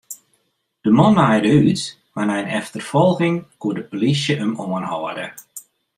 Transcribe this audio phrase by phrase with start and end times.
[0.85, 1.81] De man naaide út,
[2.13, 5.27] mar nei in efterfolging koe de polysje him oanhâlde.